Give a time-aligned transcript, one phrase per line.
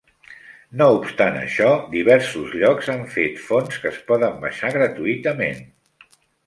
[0.79, 5.67] No obstant això, diversos llocs han fet fonts que es poden baixar gratuïtament.